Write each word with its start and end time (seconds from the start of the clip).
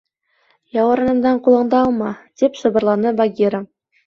—Яурынымдан 0.79 1.41
ҡулыңды 1.49 1.77
алма,— 1.81 2.09
тип 2.43 2.59
шыбырланы 2.63 3.15
Багира. 3.23 3.63